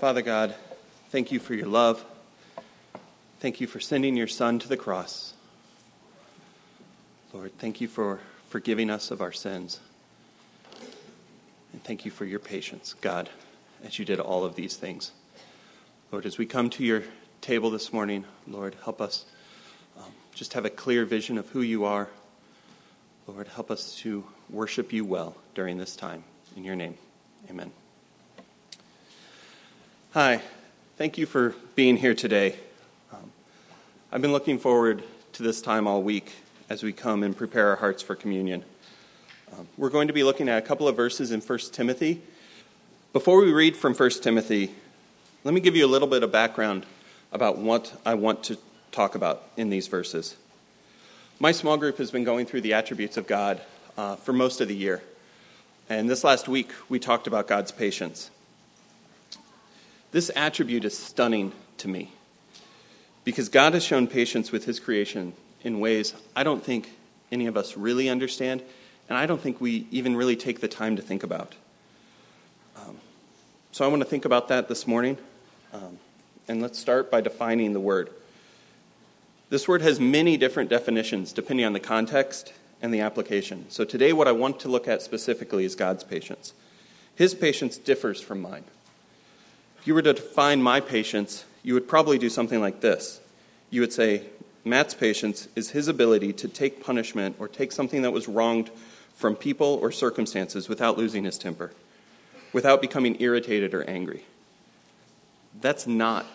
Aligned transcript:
Father 0.00 0.22
God, 0.22 0.54
thank 1.10 1.30
you 1.30 1.38
for 1.38 1.52
your 1.52 1.66
love. 1.66 2.02
Thank 3.40 3.60
you 3.60 3.66
for 3.66 3.80
sending 3.80 4.16
your 4.16 4.28
Son 4.28 4.58
to 4.58 4.66
the 4.66 4.78
cross. 4.78 5.34
Lord, 7.34 7.52
thank 7.58 7.82
you 7.82 7.86
for 7.86 8.20
forgiving 8.48 8.88
us 8.88 9.10
of 9.10 9.20
our 9.20 9.30
sins. 9.30 9.78
And 11.74 11.84
thank 11.84 12.06
you 12.06 12.10
for 12.10 12.24
your 12.24 12.38
patience, 12.38 12.94
God, 13.02 13.28
as 13.84 13.98
you 13.98 14.06
did 14.06 14.18
all 14.18 14.42
of 14.42 14.54
these 14.54 14.74
things. 14.74 15.12
Lord, 16.10 16.24
as 16.24 16.38
we 16.38 16.46
come 16.46 16.70
to 16.70 16.82
your 16.82 17.02
table 17.42 17.68
this 17.68 17.92
morning, 17.92 18.24
Lord, 18.48 18.76
help 18.82 19.02
us 19.02 19.26
um, 19.98 20.12
just 20.34 20.54
have 20.54 20.64
a 20.64 20.70
clear 20.70 21.04
vision 21.04 21.36
of 21.36 21.50
who 21.50 21.60
you 21.60 21.84
are. 21.84 22.08
Lord, 23.26 23.48
help 23.48 23.70
us 23.70 23.94
to 23.96 24.24
worship 24.48 24.94
you 24.94 25.04
well 25.04 25.36
during 25.54 25.76
this 25.76 25.94
time. 25.94 26.24
In 26.56 26.64
your 26.64 26.74
name, 26.74 26.96
amen. 27.50 27.70
Hi, 30.12 30.42
thank 30.96 31.18
you 31.18 31.26
for 31.26 31.54
being 31.76 31.96
here 31.96 32.16
today. 32.16 32.56
Um, 33.12 33.30
I've 34.10 34.20
been 34.20 34.32
looking 34.32 34.58
forward 34.58 35.04
to 35.34 35.44
this 35.44 35.62
time 35.62 35.86
all 35.86 36.02
week 36.02 36.32
as 36.68 36.82
we 36.82 36.92
come 36.92 37.22
and 37.22 37.36
prepare 37.36 37.68
our 37.68 37.76
hearts 37.76 38.02
for 38.02 38.16
communion. 38.16 38.64
Um, 39.52 39.68
we're 39.76 39.88
going 39.88 40.08
to 40.08 40.12
be 40.12 40.24
looking 40.24 40.48
at 40.48 40.58
a 40.58 40.66
couple 40.66 40.88
of 40.88 40.96
verses 40.96 41.30
in 41.30 41.40
1 41.40 41.58
Timothy. 41.70 42.20
Before 43.12 43.40
we 43.40 43.52
read 43.52 43.76
from 43.76 43.94
1 43.94 44.10
Timothy, 44.20 44.74
let 45.44 45.54
me 45.54 45.60
give 45.60 45.76
you 45.76 45.86
a 45.86 45.92
little 45.92 46.08
bit 46.08 46.24
of 46.24 46.32
background 46.32 46.86
about 47.30 47.58
what 47.58 47.96
I 48.04 48.14
want 48.14 48.42
to 48.44 48.58
talk 48.90 49.14
about 49.14 49.44
in 49.56 49.70
these 49.70 49.86
verses. 49.86 50.34
My 51.38 51.52
small 51.52 51.76
group 51.76 51.98
has 51.98 52.10
been 52.10 52.24
going 52.24 52.46
through 52.46 52.62
the 52.62 52.72
attributes 52.72 53.16
of 53.16 53.28
God 53.28 53.60
uh, 53.96 54.16
for 54.16 54.32
most 54.32 54.60
of 54.60 54.66
the 54.66 54.74
year. 54.74 55.04
And 55.88 56.10
this 56.10 56.24
last 56.24 56.48
week, 56.48 56.72
we 56.88 56.98
talked 56.98 57.28
about 57.28 57.46
God's 57.46 57.70
patience. 57.70 58.32
This 60.12 60.30
attribute 60.34 60.84
is 60.84 60.96
stunning 60.96 61.52
to 61.78 61.88
me 61.88 62.12
because 63.24 63.48
God 63.48 63.74
has 63.74 63.84
shown 63.84 64.06
patience 64.06 64.50
with 64.50 64.64
his 64.64 64.80
creation 64.80 65.34
in 65.62 65.80
ways 65.80 66.14
I 66.34 66.42
don't 66.42 66.64
think 66.64 66.90
any 67.30 67.46
of 67.46 67.56
us 67.56 67.76
really 67.76 68.08
understand, 68.08 68.62
and 69.08 69.16
I 69.16 69.26
don't 69.26 69.40
think 69.40 69.60
we 69.60 69.86
even 69.90 70.16
really 70.16 70.36
take 70.36 70.60
the 70.60 70.68
time 70.68 70.96
to 70.96 71.02
think 71.02 71.22
about. 71.22 71.54
Um, 72.76 72.96
so 73.70 73.84
I 73.84 73.88
want 73.88 74.02
to 74.02 74.08
think 74.08 74.24
about 74.24 74.48
that 74.48 74.68
this 74.68 74.86
morning. 74.86 75.16
Um, 75.72 75.98
and 76.48 76.60
let's 76.60 76.78
start 76.78 77.10
by 77.10 77.20
defining 77.20 77.72
the 77.72 77.80
word. 77.80 78.10
This 79.50 79.68
word 79.68 79.82
has 79.82 80.00
many 80.00 80.36
different 80.36 80.70
definitions 80.70 81.32
depending 81.32 81.66
on 81.66 81.72
the 81.72 81.80
context 81.80 82.52
and 82.82 82.92
the 82.92 83.00
application. 83.00 83.66
So 83.68 83.84
today, 83.84 84.12
what 84.12 84.26
I 84.26 84.32
want 84.32 84.58
to 84.60 84.68
look 84.68 84.88
at 84.88 85.02
specifically 85.02 85.64
is 85.64 85.76
God's 85.76 86.02
patience. 86.02 86.52
His 87.14 87.34
patience 87.34 87.76
differs 87.78 88.20
from 88.20 88.40
mine. 88.40 88.64
If 89.80 89.86
you 89.86 89.94
were 89.94 90.02
to 90.02 90.12
define 90.12 90.62
my 90.62 90.80
patience, 90.80 91.46
you 91.62 91.72
would 91.72 91.88
probably 91.88 92.18
do 92.18 92.28
something 92.28 92.60
like 92.60 92.82
this. 92.82 93.20
You 93.70 93.80
would 93.80 93.94
say, 93.94 94.26
Matt's 94.62 94.92
patience 94.92 95.48
is 95.56 95.70
his 95.70 95.88
ability 95.88 96.34
to 96.34 96.48
take 96.48 96.84
punishment 96.84 97.36
or 97.38 97.48
take 97.48 97.72
something 97.72 98.02
that 98.02 98.10
was 98.10 98.28
wronged 98.28 98.70
from 99.14 99.36
people 99.36 99.78
or 99.80 99.90
circumstances 99.90 100.68
without 100.68 100.98
losing 100.98 101.24
his 101.24 101.38
temper, 101.38 101.72
without 102.52 102.82
becoming 102.82 103.16
irritated 103.20 103.72
or 103.72 103.82
angry. 103.84 104.24
That's 105.62 105.86
not 105.86 106.26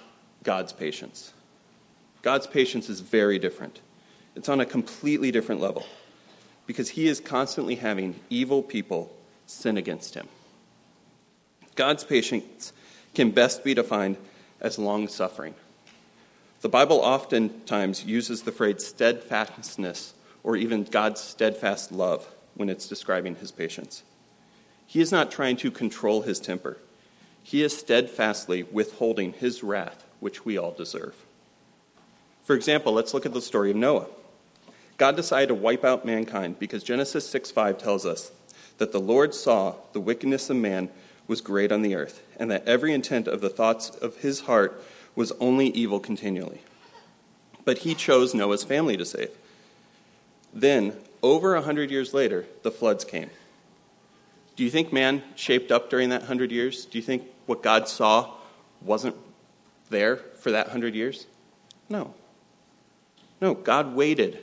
God's 0.42 0.74
patience. 0.74 1.32
God's 2.24 2.48
patience 2.48 2.90
is 2.90 3.00
very 3.02 3.38
different. 3.38 3.80
It's 4.36 4.50
on 4.50 4.60
a 4.60 4.66
completely 4.66 5.32
different 5.32 5.62
level 5.62 5.86
because 6.66 6.90
he 6.90 7.08
is 7.08 7.20
constantly 7.20 7.76
having 7.76 8.20
evil 8.32 8.64
people 8.64 9.16
sin 9.46 9.78
against 9.78 10.16
him. 10.16 10.28
God's 11.76 12.04
patience 12.04 12.74
can 13.16 13.32
best 13.32 13.64
be 13.64 13.74
defined 13.74 14.18
as 14.62 14.78
long 14.78 15.08
suffering. 15.08 15.56
The 16.62 16.70
Bible 16.70 16.98
oftentimes 16.98 18.06
uses 18.06 18.44
the 18.44 18.52
phrase 18.52 18.86
steadfastness 18.86 20.14
or 20.44 20.56
even 20.56 20.84
God's 20.84 21.22
steadfast 21.22 21.92
love 21.92 22.28
when 22.56 22.70
it's 22.70 22.88
describing 22.88 23.36
his 23.36 23.52
patience. 23.52 24.04
He 24.88 25.02
is 25.02 25.12
not 25.12 25.32
trying 25.32 25.58
to 25.58 25.72
control 25.72 26.22
his 26.22 26.40
temper, 26.40 26.78
he 27.44 27.62
is 27.62 27.78
steadfastly 27.78 28.64
withholding 28.64 29.34
his 29.34 29.62
wrath, 29.62 30.04
which 30.20 30.46
we 30.46 30.58
all 30.58 30.72
deserve. 30.72 31.16
For 32.44 32.56
example, 32.56 32.94
let's 32.94 33.14
look 33.14 33.26
at 33.26 33.34
the 33.34 33.42
story 33.42 33.72
of 33.72 33.76
Noah. 33.76 34.08
God 34.98 35.16
decided 35.16 35.48
to 35.48 35.56
wipe 35.56 35.84
out 35.84 36.06
mankind 36.06 36.58
because 36.58 36.84
Genesis 36.84 37.28
6 37.30 37.52
5 37.52 37.78
tells 37.78 38.06
us 38.06 38.32
that 38.78 38.92
the 38.92 39.00
Lord 39.00 39.34
saw 39.34 39.76
the 39.94 40.00
wickedness 40.00 40.50
of 40.50 40.58
man 40.58 40.90
was 41.28 41.42
great 41.42 41.72
on 41.72 41.82
the 41.82 41.96
earth, 41.96 42.22
and 42.38 42.52
that 42.52 42.68
every 42.68 42.94
intent 42.94 43.28
of 43.28 43.42
the 43.42 43.50
thoughts 43.50 43.90
of 43.90 44.18
his 44.18 44.42
heart 44.42 44.82
was 45.16 45.32
only 45.40 45.68
evil 45.70 46.00
continually. 46.00 46.62
But 47.64 47.80
he 47.80 47.96
chose 47.96 48.34
Noah's 48.34 48.64
family 48.64 48.98
to 48.98 49.06
save. 49.06 49.32
Then, 50.54 50.96
over 51.24 51.56
a 51.56 51.62
hundred 51.62 51.90
years 51.90 52.14
later, 52.14 52.46
the 52.64 52.72
floods 52.72 53.04
came. 53.04 53.30
Do 54.56 54.64
you 54.64 54.70
think 54.70 54.94
man 54.94 55.24
shaped 55.36 55.72
up 55.72 55.90
during 55.90 56.10
that 56.10 56.24
hundred 56.24 56.52
years? 56.52 56.86
Do 56.86 56.98
you 56.98 57.04
think 57.04 57.24
what 57.46 57.62
God 57.64 57.88
saw 57.88 58.32
wasn't 58.82 59.16
there 59.90 60.18
for 60.18 60.52
that 60.52 60.70
hundred 60.70 60.96
years? 60.96 61.26
No. 61.90 62.14
No, 63.42 63.54
God 63.54 63.96
waited 63.96 64.40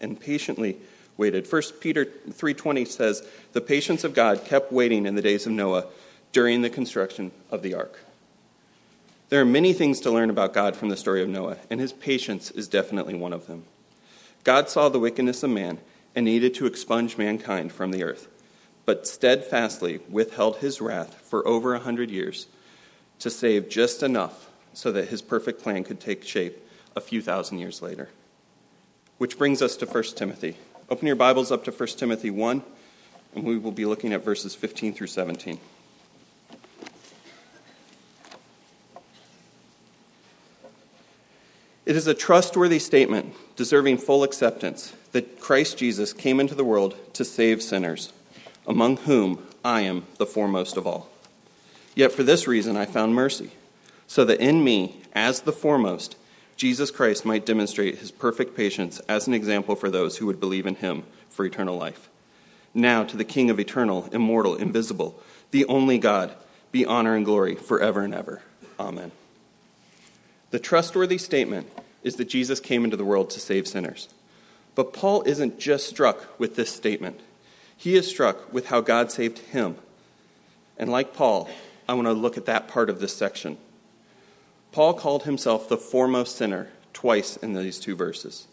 and 0.00 0.18
patiently 0.18 0.78
waited. 1.16 1.46
1 1.46 1.80
Peter 1.80 2.04
3:20 2.04 2.84
says, 2.84 3.22
"The 3.52 3.60
patience 3.60 4.04
of 4.04 4.14
God 4.14 4.44
kept 4.44 4.72
waiting 4.72 5.06
in 5.06 5.14
the 5.14 5.22
days 5.22 5.46
of 5.46 5.52
Noah 5.52 5.86
during 6.32 6.62
the 6.62 6.70
construction 6.70 7.32
of 7.50 7.62
the 7.62 7.74
ark." 7.74 8.00
There 9.28 9.40
are 9.40 9.46
many 9.46 9.72
things 9.72 10.00
to 10.00 10.10
learn 10.10 10.30
about 10.30 10.54
God 10.54 10.76
from 10.76 10.88
the 10.88 10.96
story 10.96 11.22
of 11.22 11.28
Noah, 11.28 11.56
and 11.68 11.80
his 11.80 11.92
patience 11.92 12.50
is 12.52 12.68
definitely 12.68 13.14
one 13.14 13.32
of 13.32 13.46
them. 13.46 13.64
God 14.44 14.70
saw 14.70 14.88
the 14.88 15.00
wickedness 15.00 15.42
of 15.42 15.50
man 15.50 15.78
and 16.14 16.24
needed 16.24 16.54
to 16.54 16.66
expunge 16.66 17.18
mankind 17.18 17.72
from 17.72 17.90
the 17.90 18.04
earth, 18.04 18.28
but 18.84 19.08
steadfastly 19.08 19.98
withheld 20.08 20.58
his 20.58 20.80
wrath 20.80 21.20
for 21.28 21.46
over 21.46 21.74
a 21.74 21.80
hundred 21.80 22.10
years 22.10 22.46
to 23.18 23.28
save 23.30 23.68
just 23.68 24.02
enough 24.02 24.48
so 24.72 24.92
that 24.92 25.08
his 25.08 25.22
perfect 25.22 25.60
plan 25.60 25.82
could 25.82 25.98
take 25.98 26.22
shape 26.22 26.58
a 26.94 27.00
few 27.00 27.20
thousand 27.20 27.58
years 27.58 27.82
later. 27.82 28.10
Which 29.18 29.38
brings 29.38 29.60
us 29.60 29.76
to 29.76 29.86
1 29.86 30.16
Timothy. 30.16 30.56
Open 30.88 31.08
your 31.08 31.16
Bibles 31.16 31.50
up 31.50 31.64
to 31.64 31.72
1 31.72 31.88
Timothy 31.96 32.30
1, 32.30 32.62
and 33.34 33.44
we 33.44 33.58
will 33.58 33.72
be 33.72 33.84
looking 33.84 34.12
at 34.12 34.22
verses 34.22 34.54
15 34.54 34.94
through 34.94 35.08
17. 35.08 35.58
It 41.84 41.96
is 41.96 42.06
a 42.06 42.14
trustworthy 42.14 42.78
statement, 42.78 43.34
deserving 43.56 43.98
full 43.98 44.22
acceptance, 44.22 44.92
that 45.10 45.40
Christ 45.40 45.76
Jesus 45.76 46.12
came 46.12 46.38
into 46.38 46.54
the 46.54 46.64
world 46.64 46.94
to 47.14 47.24
save 47.24 47.62
sinners, 47.62 48.12
among 48.64 48.98
whom 48.98 49.44
I 49.64 49.80
am 49.80 50.06
the 50.18 50.26
foremost 50.26 50.76
of 50.76 50.86
all. 50.86 51.08
Yet 51.96 52.12
for 52.12 52.22
this 52.22 52.46
reason 52.46 52.76
I 52.76 52.84
found 52.86 53.12
mercy, 53.12 53.50
so 54.06 54.24
that 54.24 54.38
in 54.38 54.62
me, 54.62 55.02
as 55.12 55.40
the 55.40 55.52
foremost, 55.52 56.14
Jesus 56.56 56.90
Christ 56.90 57.26
might 57.26 57.44
demonstrate 57.44 57.98
his 57.98 58.10
perfect 58.10 58.56
patience 58.56 58.98
as 59.08 59.26
an 59.26 59.34
example 59.34 59.76
for 59.76 59.90
those 59.90 60.16
who 60.16 60.26
would 60.26 60.40
believe 60.40 60.66
in 60.66 60.76
him 60.76 61.04
for 61.28 61.44
eternal 61.44 61.76
life. 61.76 62.08
Now, 62.72 63.04
to 63.04 63.16
the 63.16 63.24
King 63.24 63.50
of 63.50 63.60
eternal, 63.60 64.08
immortal, 64.12 64.56
invisible, 64.56 65.22
the 65.50 65.66
only 65.66 65.98
God, 65.98 66.32
be 66.72 66.84
honor 66.84 67.14
and 67.14 67.24
glory 67.24 67.54
forever 67.54 68.00
and 68.00 68.14
ever. 68.14 68.42
Amen. 68.80 69.12
The 70.50 70.58
trustworthy 70.58 71.18
statement 71.18 71.68
is 72.02 72.16
that 72.16 72.28
Jesus 72.28 72.60
came 72.60 72.84
into 72.84 72.96
the 72.96 73.04
world 73.04 73.30
to 73.30 73.40
save 73.40 73.66
sinners. 73.66 74.08
But 74.74 74.92
Paul 74.92 75.22
isn't 75.22 75.58
just 75.58 75.88
struck 75.88 76.38
with 76.38 76.56
this 76.56 76.70
statement, 76.70 77.20
he 77.76 77.96
is 77.96 78.08
struck 78.08 78.52
with 78.52 78.66
how 78.66 78.80
God 78.80 79.10
saved 79.10 79.38
him. 79.38 79.76
And 80.78 80.90
like 80.90 81.14
Paul, 81.14 81.48
I 81.88 81.94
want 81.94 82.06
to 82.06 82.12
look 82.12 82.36
at 82.36 82.46
that 82.46 82.68
part 82.68 82.88
of 82.88 83.00
this 83.00 83.14
section. 83.14 83.58
Paul 84.76 84.92
called 84.92 85.22
himself 85.22 85.70
the 85.70 85.78
foremost 85.78 86.36
sinner 86.36 86.68
twice 86.92 87.38
in 87.38 87.54
these 87.54 87.80
two 87.80 87.96
verses. 87.96 88.46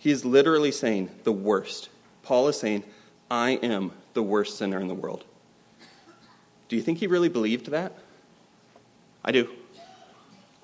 He 0.00 0.10
is 0.10 0.24
literally 0.24 0.72
saying 0.72 1.10
the 1.22 1.30
worst. 1.30 1.90
Paul 2.24 2.48
is 2.48 2.58
saying, 2.58 2.82
I 3.30 3.50
am 3.62 3.92
the 4.14 4.22
worst 4.24 4.58
sinner 4.58 4.80
in 4.80 4.88
the 4.88 4.96
world. 4.96 5.22
Do 6.68 6.74
you 6.74 6.82
think 6.82 6.98
he 6.98 7.06
really 7.06 7.28
believed 7.28 7.70
that? 7.70 7.92
I 9.24 9.30
do. 9.30 9.48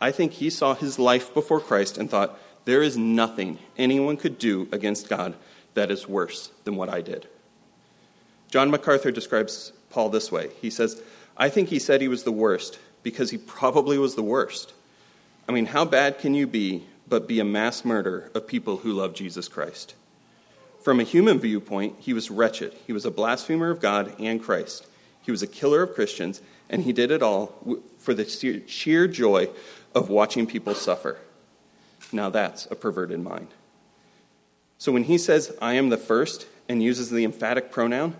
I 0.00 0.10
think 0.10 0.32
he 0.32 0.50
saw 0.50 0.75
his 0.75 0.98
life 0.98 1.32
before 1.32 1.60
Christ 1.60 1.96
and 1.96 2.10
thought, 2.10 2.36
there 2.64 2.82
is 2.82 2.96
nothing 2.96 3.60
anyone 3.78 4.16
could 4.16 4.40
do 4.40 4.66
against 4.72 5.08
God 5.08 5.36
that 5.75 5.93
is 5.93 6.08
worse 6.08 6.50
than 6.64 6.75
what 6.75 6.88
I 6.88 7.00
did. 7.00 7.28
John 8.48 8.72
MacArthur 8.72 9.12
describes 9.12 9.70
Paul 9.90 10.08
this 10.08 10.32
way 10.32 10.50
He 10.60 10.69
says, 10.69 11.00
I 11.36 11.48
think 11.48 11.69
he 11.69 11.78
said 11.78 12.00
he 12.00 12.08
was 12.08 12.25
the 12.25 12.32
worst 12.32 12.81
because 13.04 13.31
he 13.31 13.38
probably 13.38 13.96
was 13.96 14.16
the 14.16 14.25
worst. 14.25 14.72
I 15.50 15.52
mean, 15.52 15.67
how 15.67 15.85
bad 15.85 16.20
can 16.20 16.35
you 16.35 16.47
be 16.47 16.85
but 17.08 17.26
be 17.26 17.41
a 17.41 17.44
mass 17.44 17.85
murder 17.85 18.31
of 18.37 18.47
people 18.47 18.76
who 18.76 18.93
love 18.93 19.14
Jesus 19.14 19.49
Christ? 19.49 19.97
From 20.81 21.00
a 21.00 21.02
human 21.02 21.41
viewpoint, 21.41 21.97
he 21.99 22.12
was 22.12 22.31
wretched. 22.31 22.73
He 22.87 22.93
was 22.93 23.05
a 23.05 23.11
blasphemer 23.11 23.69
of 23.69 23.81
God 23.81 24.14
and 24.20 24.41
Christ. 24.41 24.87
He 25.20 25.32
was 25.32 25.43
a 25.43 25.49
killer 25.49 25.82
of 25.82 25.93
Christians, 25.93 26.41
And 26.69 26.85
he 26.85 26.93
did 26.93 27.11
it 27.11 27.20
all 27.20 27.81
for 27.99 28.14
the 28.14 28.25
sheer 28.69 29.08
joy 29.08 29.49
of 29.93 30.08
watching 30.08 30.47
people 30.47 30.76
suffer. 30.76 31.19
Now 32.12 32.31
that's 32.31 32.67
a 32.67 32.76
perverted 32.76 33.19
mind. 33.19 33.49
So 34.79 34.93
when 34.93 35.03
he 35.03 35.19
says, 35.19 35.53
I 35.61 35.73
am 35.73 35.88
the 35.88 35.99
first, 35.99 36.46
and 36.69 36.81
uses 36.81 37.11
the 37.11 37.25
emphatic 37.25 37.73
pronoun 37.73 38.14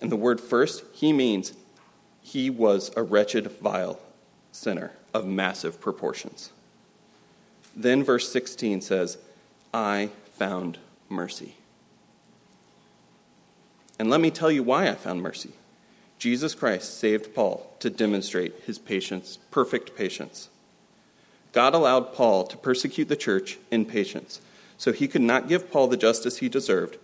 and 0.00 0.10
the 0.10 0.16
word 0.16 0.40
first, 0.40 0.82
he 0.92 1.12
means 1.12 1.52
he 2.20 2.50
was 2.50 2.90
a 2.96 3.04
wretched, 3.04 3.46
vile 3.60 4.00
sinner 4.50 4.90
of 5.14 5.24
massive 5.24 5.80
proportions. 5.80 6.50
Then 7.76 8.04
verse 8.04 8.30
16 8.30 8.80
says, 8.80 9.18
I 9.72 10.10
found 10.32 10.78
mercy. 11.08 11.56
And 13.98 14.10
let 14.10 14.20
me 14.20 14.30
tell 14.30 14.50
you 14.50 14.62
why 14.62 14.88
I 14.88 14.94
found 14.94 15.22
mercy. 15.22 15.52
Jesus 16.18 16.54
Christ 16.54 16.98
saved 16.98 17.34
Paul 17.34 17.70
to 17.80 17.90
demonstrate 17.90 18.54
his 18.66 18.78
patience, 18.78 19.38
perfect 19.50 19.96
patience. 19.96 20.48
God 21.52 21.74
allowed 21.74 22.14
Paul 22.14 22.44
to 22.46 22.56
persecute 22.56 23.08
the 23.08 23.16
church 23.16 23.58
in 23.70 23.84
patience, 23.84 24.40
so 24.76 24.92
he 24.92 25.06
could 25.06 25.22
not 25.22 25.48
give 25.48 25.70
Paul 25.70 25.86
the 25.86 25.96
justice 25.96 26.38
he 26.38 26.48
deserved, 26.48 26.98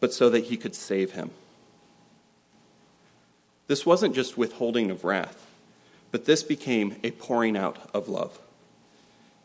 but 0.00 0.12
so 0.12 0.28
that 0.30 0.44
he 0.44 0.56
could 0.56 0.74
save 0.74 1.12
him. 1.12 1.30
This 3.66 3.86
wasn't 3.86 4.14
just 4.14 4.36
withholding 4.36 4.90
of 4.90 5.04
wrath, 5.04 5.46
but 6.10 6.24
this 6.24 6.42
became 6.42 6.96
a 7.02 7.12
pouring 7.12 7.56
out 7.56 7.90
of 7.94 8.08
love. 8.08 8.38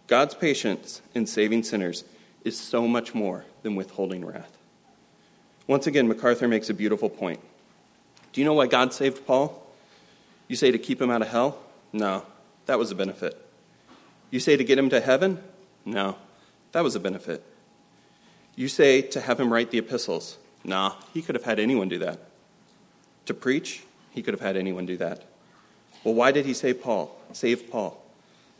God's 0.09 0.33
patience 0.33 1.03
in 1.13 1.27
saving 1.27 1.61
sinners 1.61 2.03
is 2.43 2.59
so 2.59 2.87
much 2.87 3.13
more 3.13 3.45
than 3.61 3.75
withholding 3.75 4.25
wrath. 4.25 4.57
Once 5.67 5.85
again, 5.85 6.07
MacArthur 6.07 6.47
makes 6.47 6.67
a 6.67 6.73
beautiful 6.73 7.11
point. 7.11 7.39
Do 8.33 8.41
you 8.41 8.45
know 8.45 8.55
why 8.55 8.65
God 8.65 8.91
saved 8.91 9.27
Paul? 9.27 9.63
You 10.47 10.55
say 10.55 10.71
to 10.71 10.79
keep 10.79 10.99
him 10.99 11.11
out 11.11 11.21
of 11.21 11.27
hell? 11.27 11.59
No, 11.93 12.25
that 12.65 12.79
was 12.79 12.89
a 12.89 12.95
benefit. 12.95 13.39
You 14.31 14.39
say 14.39 14.57
to 14.57 14.63
get 14.63 14.79
him 14.79 14.89
to 14.89 14.99
heaven? 14.99 15.43
No, 15.85 16.17
that 16.71 16.83
was 16.83 16.95
a 16.95 16.99
benefit. 16.99 17.45
You 18.55 18.67
say 18.67 19.03
to 19.03 19.21
have 19.21 19.39
him 19.39 19.53
write 19.53 19.69
the 19.69 19.77
epistles? 19.77 20.39
Nah, 20.63 20.95
he 21.13 21.21
could 21.21 21.35
have 21.35 21.45
had 21.45 21.59
anyone 21.59 21.87
do 21.87 21.99
that. 21.99 22.19
To 23.27 23.35
preach? 23.35 23.83
He 24.09 24.23
could 24.23 24.33
have 24.33 24.41
had 24.41 24.57
anyone 24.57 24.87
do 24.87 24.97
that. 24.97 25.23
Well, 26.03 26.15
why 26.15 26.31
did 26.31 26.47
he 26.47 26.55
save 26.55 26.81
Paul? 26.81 27.15
Save 27.31 27.69
Paul. 27.69 28.03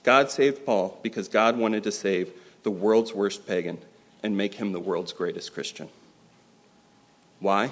God 0.04 0.31
saved 0.31 0.66
Paul 0.66 1.00
because 1.01 1.28
God 1.28 1.57
wanted 1.57 1.84
to 1.84 1.92
save 1.92 2.31
the 2.63 2.72
world's 2.72 3.13
worst 3.13 3.48
pagan 3.48 3.78
and 4.24 4.36
make 4.36 4.56
him 4.56 4.72
the 4.72 4.80
world's 4.80 5.13
greatest 5.13 5.54
Christian. 5.54 5.90
Why? 7.40 7.72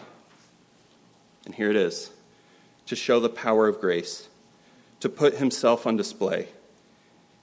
And 1.45 1.55
here 1.55 1.69
it 1.69 1.75
is 1.75 2.11
to 2.85 2.95
show 2.95 3.19
the 3.19 3.29
power 3.29 3.67
of 3.67 3.81
grace, 3.81 4.29
to 5.01 5.09
put 5.09 5.35
himself 5.35 5.85
on 5.85 5.97
display. 5.97 6.47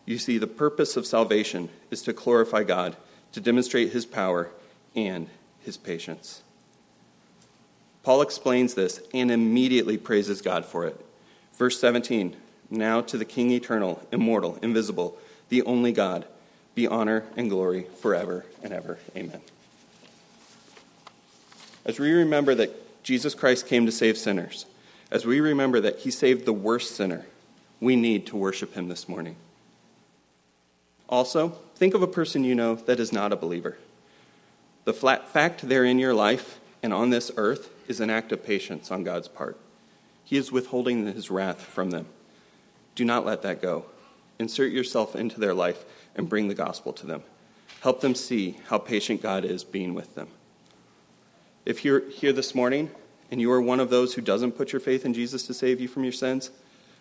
You 0.07 0.19
see, 0.19 0.39
the 0.39 0.47
purpose 0.47 0.97
of 0.97 1.07
salvation 1.07 1.69
is 1.91 2.03
to 2.03 2.13
glorify 2.13 2.65
God, 2.65 2.97
to 3.33 3.41
demonstrate 3.41 3.93
his 3.93 4.07
power 4.07 4.51
and 4.97 5.29
his 5.61 5.77
patience. 5.77 6.43
Paul 8.03 8.23
explains 8.23 8.75
this 8.75 9.01
and 9.13 9.31
immediately 9.31 9.97
praises 9.97 10.43
God 10.43 10.65
for 10.65 10.85
it. 10.87 10.99
Verse 11.55 11.79
17 11.81 12.37
Now 12.75 13.01
to 13.03 13.17
the 13.17 13.25
King 13.25 13.51
eternal, 13.51 14.03
immortal, 14.13 14.59
invisible, 14.63 15.17
the 15.49 15.63
only 15.63 15.93
God, 15.93 16.27
be 16.75 16.87
honor 16.87 17.25
and 17.37 17.49
glory 17.49 17.87
forever 18.01 18.45
and 18.63 18.73
ever. 18.73 18.99
Amen. 19.17 19.41
As 21.85 21.99
we 21.99 22.13
remember 22.13 22.55
that 22.55 23.03
Jesus 23.05 23.35
Christ 23.35 23.67
came 23.67 23.87
to 23.87 23.93
save 23.93 24.17
sinners, 24.17 24.67
as 25.11 25.25
we 25.25 25.41
remember 25.41 25.81
that 25.81 26.01
he 26.01 26.11
saved 26.11 26.45
the 26.45 26.53
worst 26.53 26.97
sinner, 26.97 27.27
we 27.81 27.95
need 27.95 28.27
to 28.27 28.37
worship 28.37 28.75
him 28.75 28.89
this 28.89 29.09
morning. 29.09 29.37
Also, 31.09 31.51
think 31.77 31.95
of 31.95 32.03
a 32.03 32.09
person 32.09 32.45
you 32.45 32.55
know 32.55 32.75
that 32.75 32.99
is 32.99 33.13
not 33.13 33.33
a 33.33 33.37
believer. 33.37 33.77
The 34.85 34.95
flat 34.95 35.29
fact 35.29 35.69
they're 35.69 35.85
in 35.85 35.99
your 35.99 36.15
life 36.15 36.59
and 36.83 36.93
on 36.93 37.11
this 37.11 37.31
earth 37.37 37.71
is 37.89 38.01
an 38.01 38.11
act 38.11 38.33
of 38.33 38.45
patience 38.45 38.91
on 38.91 39.05
God's 39.05 39.29
part. 39.29 39.59
He 40.25 40.37
is 40.37 40.51
withholding 40.51 41.07
his 41.07 41.31
wrath 41.31 41.61
from 41.61 41.91
them. 41.91 42.07
Do 42.95 43.05
not 43.05 43.25
let 43.25 43.43
that 43.43 43.61
go. 43.61 43.87
Insert 44.39 44.73
yourself 44.73 45.15
into 45.15 45.41
their 45.41 45.55
life 45.55 45.85
and 46.15 46.29
bring 46.29 46.49
the 46.49 46.55
gospel 46.55 46.93
to 46.95 47.07
them. 47.07 47.23
Help 47.81 48.01
them 48.01 48.15
see 48.15 48.59
how 48.69 48.79
patient 48.79 49.23
God 49.23 49.45
is 49.45 49.65
being 49.65 49.95
with 49.95 50.15
them. 50.15 50.29
If 51.65 51.85
you're 51.85 52.09
here 52.11 52.33
this 52.33 52.55
morning 52.55 52.91
and 53.31 53.41
you 53.41 53.51
are 53.53 53.61
one 53.61 53.81
of 53.81 53.91
those 53.91 54.15
who 54.15 54.23
doesn't 54.23 54.53
put 54.53 54.73
your 54.73 54.81
faith 54.81 55.05
in 55.05 55.15
Jesus 55.15 55.47
to 55.47 55.55
save 55.55 55.81
you 55.81 55.89
from 55.89 56.05
your 56.05 56.13
sins, 56.13 56.51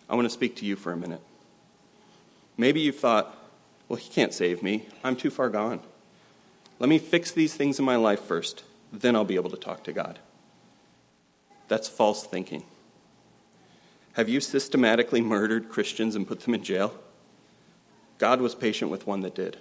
I 0.08 0.14
want 0.14 0.26
to 0.26 0.30
speak 0.30 0.56
to 0.56 0.66
you 0.66 0.76
for 0.76 0.92
a 0.92 0.96
minute. 0.96 1.20
Maybe 2.56 2.80
you've 2.80 2.98
thought, 2.98 3.36
well, 3.88 3.96
he 3.96 4.08
can't 4.10 4.32
save 4.32 4.62
me. 4.62 4.86
I'm 5.02 5.16
too 5.16 5.30
far 5.30 5.48
gone. 5.50 5.80
Let 6.78 6.88
me 6.88 6.98
fix 6.98 7.30
these 7.30 7.54
things 7.54 7.78
in 7.78 7.84
my 7.84 7.96
life 7.96 8.20
first, 8.20 8.64
then 8.92 9.16
I'll 9.16 9.24
be 9.24 9.36
able 9.36 9.50
to 9.50 9.56
talk 9.56 9.84
to 9.84 9.92
God. 9.92 10.18
That's 11.68 11.88
false 11.88 12.24
thinking. 12.26 12.64
Have 14.14 14.28
you 14.28 14.40
systematically 14.40 15.20
murdered 15.20 15.68
Christians 15.68 16.14
and 16.14 16.26
put 16.26 16.40
them 16.40 16.54
in 16.54 16.62
jail? 16.62 16.94
God 18.18 18.40
was 18.40 18.54
patient 18.54 18.90
with 18.90 19.06
one 19.06 19.20
that 19.22 19.34
did. 19.34 19.58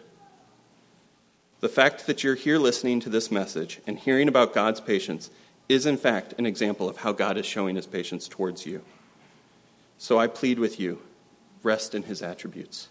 The 1.60 1.70
fact 1.70 2.06
that 2.06 2.24
you're 2.24 2.36
here 2.36 2.60
listening 2.60 3.00
to 3.02 3.10
this 3.10 3.32
message 3.32 3.82
and 3.88 3.98
hearing 3.98 4.28
about 4.28 4.54
God's 4.54 4.80
patience 4.80 5.32
is, 5.68 5.86
in 5.86 5.98
fact, 5.98 6.34
an 6.38 6.46
example 6.46 6.88
of 6.88 6.98
how 6.98 7.14
God 7.14 7.38
is 7.38 7.46
showing 7.46 7.76
his 7.76 7.88
patience 7.88 8.28
towards 8.28 8.66
you. 8.66 8.82
So 9.98 10.20
I 10.20 10.28
plead 10.28 10.60
with 10.60 10.80
you 10.80 11.02
rest 11.64 11.96
in 11.96 12.04
his 12.04 12.22
attributes. 12.22 12.90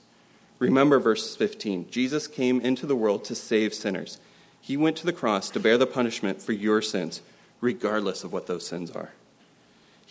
Remember 0.58 0.98
verse 0.98 1.36
15 1.36 1.90
Jesus 1.90 2.26
came 2.26 2.60
into 2.60 2.86
the 2.86 2.96
world 2.96 3.24
to 3.26 3.34
save 3.34 3.74
sinners. 3.74 4.18
He 4.60 4.76
went 4.76 4.96
to 4.96 5.06
the 5.06 5.12
cross 5.12 5.50
to 5.50 5.60
bear 5.60 5.78
the 5.78 5.86
punishment 5.86 6.40
for 6.40 6.52
your 6.52 6.82
sins, 6.82 7.20
regardless 7.60 8.24
of 8.24 8.32
what 8.32 8.46
those 8.46 8.66
sins 8.66 8.90
are. 8.90 9.12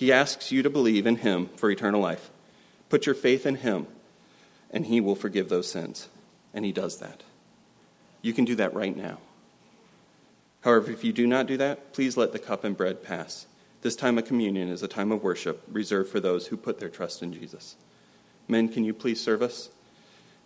He 0.01 0.11
asks 0.11 0.51
you 0.51 0.63
to 0.63 0.69
believe 0.71 1.05
in 1.05 1.17
him 1.17 1.49
for 1.57 1.69
eternal 1.69 2.01
life. 2.01 2.31
Put 2.89 3.05
your 3.05 3.13
faith 3.13 3.45
in 3.45 3.57
him, 3.57 3.85
and 4.71 4.87
he 4.87 4.99
will 4.99 5.13
forgive 5.13 5.47
those 5.47 5.69
sins. 5.69 6.09
And 6.55 6.65
he 6.65 6.71
does 6.71 6.97
that. 6.97 7.21
You 8.23 8.33
can 8.33 8.43
do 8.43 8.55
that 8.55 8.73
right 8.73 8.97
now. 8.97 9.19
However, 10.61 10.89
if 10.89 11.03
you 11.03 11.13
do 11.13 11.27
not 11.27 11.45
do 11.45 11.55
that, 11.57 11.93
please 11.93 12.17
let 12.17 12.31
the 12.31 12.39
cup 12.39 12.63
and 12.63 12.75
bread 12.75 13.03
pass. 13.03 13.45
This 13.83 13.95
time 13.95 14.17
of 14.17 14.25
communion 14.25 14.69
is 14.69 14.81
a 14.81 14.87
time 14.87 15.11
of 15.11 15.21
worship 15.21 15.61
reserved 15.71 16.09
for 16.09 16.19
those 16.19 16.47
who 16.47 16.57
put 16.57 16.79
their 16.79 16.89
trust 16.89 17.21
in 17.21 17.31
Jesus. 17.31 17.75
Men, 18.47 18.69
can 18.69 18.83
you 18.83 18.95
please 18.95 19.21
serve 19.21 19.43
us? 19.43 19.69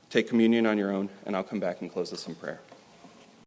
Take 0.09 0.27
communion 0.27 0.65
on 0.65 0.77
your 0.77 0.91
own, 0.91 1.07
and 1.25 1.33
I'll 1.33 1.43
come 1.45 1.61
back 1.61 1.79
and 1.79 1.89
close 1.89 2.11
this 2.11 2.27
in 2.27 2.35
prayer. 2.35 2.59